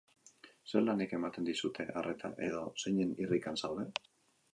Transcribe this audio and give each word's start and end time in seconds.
Zer 0.69 0.83
lanek 0.85 1.11
eman 1.17 1.35
dizute 1.49 1.85
arreta 2.01 2.31
edo 2.47 2.63
zeinen 2.85 3.13
irrikan 3.27 3.61
zaude? 3.63 3.87